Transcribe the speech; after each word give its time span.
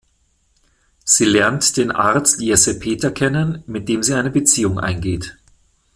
Sie 1.05 1.25
lernt 1.25 1.77
den 1.77 1.91
Arzt 1.91 2.41
Jesse 2.41 2.79
Peter 2.79 3.11
kennen, 3.11 3.63
mit 3.67 3.87
dem 3.87 4.01
sie 4.01 4.15
eine 4.15 4.31
Beziehung 4.31 4.79
eingeht. 4.79 5.37